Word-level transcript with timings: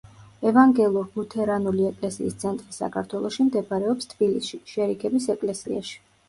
ევანგელურ-ლუთერანული 0.51 1.85
ეკლესიის 1.89 2.37
ცენტრი 2.43 2.77
საქართველოში 2.77 3.45
მდებარეობს 3.51 4.11
თბილისში, 4.15 4.61
შერიგების 4.73 5.31
ეკლესიაში. 5.37 5.97